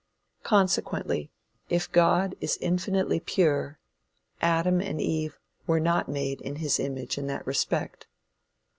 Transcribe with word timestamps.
Consequently, 0.41 1.29
if 1.69 1.91
God 1.91 2.33
is 2.41 2.57
infinitely 2.59 3.19
pure, 3.19 3.77
Adam 4.41 4.81
and 4.81 4.99
Eve 4.99 5.37
were 5.67 5.79
not 5.79 6.09
made 6.09 6.41
in 6.41 6.55
his 6.55 6.79
image 6.79 7.19
in 7.19 7.27
that 7.27 7.45
respect. 7.45 8.07